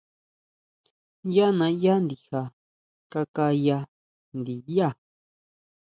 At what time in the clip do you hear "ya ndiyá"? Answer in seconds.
3.65-4.89